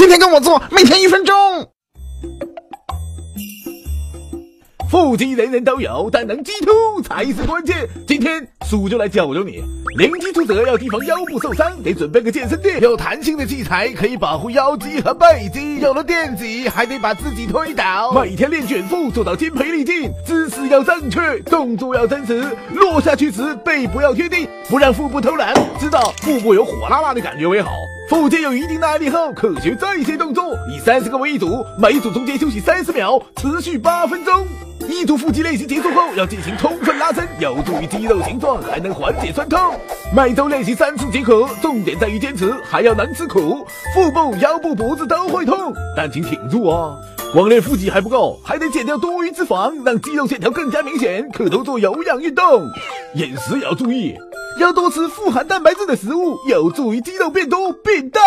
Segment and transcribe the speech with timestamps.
[0.00, 1.36] 天天跟我做，每天一分钟。
[4.90, 7.86] 腹肌人人都有，但能激突才是关键。
[8.08, 9.62] 今天叔就来教教你，
[9.98, 15.78] 零基础者要提防腰部受伤，得准备个健身垫，有弹性的器材可以保护腰肌和背肌。
[15.80, 18.10] 有了垫子，还得把自己推倒。
[18.12, 22.42] 每天练卷腹，做到肩培力尽，姿势要正确，动作要真实。
[22.72, 27.70] 落下去时背部要贴地，不让腹部偷懒，知道腹部有火辣辣的感觉为好。
[28.10, 34.44] 腹肌有一定耐力后，可学这些动作，以三十个为一组，每组中间休息三十秒，持续八分钟。
[34.88, 39.60] 一组腹肌练习结束后，要进行充分拉伸，有助于肌肉形状，还能缓解酸痛。
[40.12, 43.64] 每周练习三次即可，重点在于坚持，还要能吃苦。
[43.94, 46.98] 腹部、腰部、脖子都会痛，但请挺住哦。
[47.32, 51.30] 光练腹肌还不够，还得减掉多余脂肪，让肌肉线条更加明显。
[51.30, 52.64] 可多做有氧运动，
[53.14, 54.16] 饮食也要注意，
[54.58, 58.20] 要多吃富含蛋白质的食物，有助于肌肉变多变大。